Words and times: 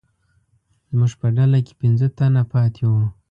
زموږ 0.89 1.11
په 1.19 1.27
ډله 1.35 1.59
کې 1.65 1.73
پنځه 1.81 2.07
تنه 2.17 2.43
پاتې 2.53 2.83
وو. 2.91 3.05